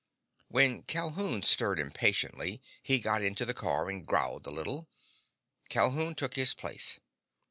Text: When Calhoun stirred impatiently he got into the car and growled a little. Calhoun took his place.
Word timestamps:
When 0.47 0.81
Calhoun 0.81 1.43
stirred 1.43 1.77
impatiently 1.79 2.59
he 2.81 2.99
got 2.99 3.21
into 3.21 3.45
the 3.45 3.53
car 3.53 3.87
and 3.87 4.03
growled 4.03 4.47
a 4.47 4.49
little. 4.49 4.89
Calhoun 5.69 6.15
took 6.15 6.35
his 6.35 6.55
place. 6.55 6.99